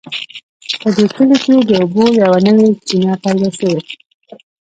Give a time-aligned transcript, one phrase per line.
[0.81, 3.79] په دې کلي کې د اوبو یوه نوې چینه پیدا شوې